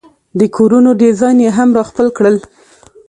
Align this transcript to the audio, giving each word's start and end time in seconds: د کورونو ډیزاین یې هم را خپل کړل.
د 0.39 0.41
کورونو 0.55 0.89
ډیزاین 1.01 1.37
یې 1.45 1.49
هم 1.57 1.69
را 1.77 1.83
خپل 1.89 2.07
کړل. 2.17 2.35